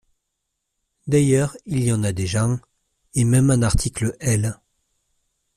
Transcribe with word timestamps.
D’ailleurs, 1.05 1.55
il 1.67 1.83
y 1.83 1.93
en 1.93 2.03
a 2.03 2.11
déjà 2.11 2.45
un, 2.45 2.59
et 3.13 3.23
même 3.23 3.51
un 3.51 3.61
article 3.61 4.17
L. 4.19 4.59